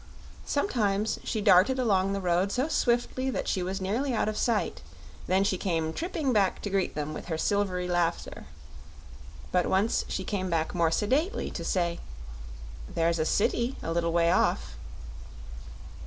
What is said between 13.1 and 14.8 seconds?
a city a little way off."